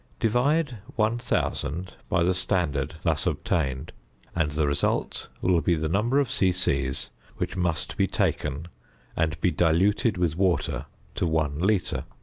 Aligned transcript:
Divide 0.19 0.77
1000 0.95 1.93
by 2.09 2.23
the 2.23 2.33
standard 2.33 2.95
thus 3.03 3.27
obtained 3.27 3.91
and 4.35 4.49
the 4.49 4.65
result 4.65 5.27
will 5.43 5.61
be 5.61 5.75
the 5.75 5.87
number 5.87 6.19
of 6.19 6.31
c.c. 6.31 6.91
which 7.37 7.55
must 7.55 7.97
be 7.97 8.07
taken 8.07 8.67
and 9.15 9.39
be 9.41 9.51
diluted 9.51 10.17
with 10.17 10.35
water 10.35 10.87
to 11.13 11.27
1 11.27 11.59
litre. 11.59 12.05